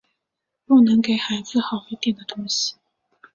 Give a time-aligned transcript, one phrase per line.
[0.65, 2.73] 不能给孩子好一点的东西